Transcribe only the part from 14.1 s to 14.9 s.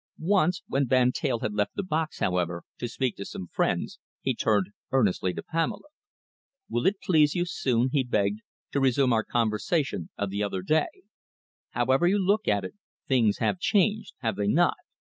have they not?